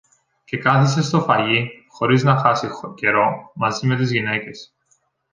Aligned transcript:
Και 0.43 0.57
κάθισε 0.57 1.01
στο 1.01 1.21
φαγί, 1.21 1.69
χωρίς 1.87 2.23
να 2.23 2.37
χάσει 2.37 2.67
καιρό, 2.95 3.51
μαζί 3.55 3.87
με 3.87 3.95
τις 3.95 4.11
γυναίκες 4.11 4.73